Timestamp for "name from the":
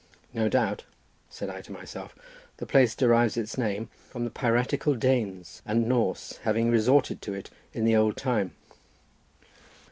3.55-4.31